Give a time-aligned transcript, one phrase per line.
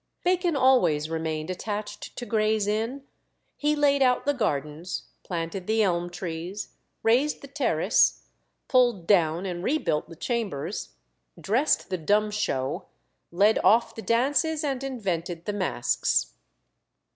[0.23, 3.03] Bacon always remained attached to Gray's Inn;
[3.55, 6.69] he laid out the gardens, planted the elm trees,
[7.03, 8.23] raised the terrace,
[8.67, 10.95] pulled down and rebuilt the chambers,
[11.39, 12.87] dressed the dumb show,
[13.29, 16.33] led off the dances, and invented the masques.